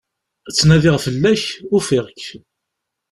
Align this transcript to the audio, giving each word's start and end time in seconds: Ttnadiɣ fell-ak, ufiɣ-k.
Ttnadiɣ 0.49 0.95
fell-ak, 1.05 1.43
ufiɣ-k. 1.75 2.23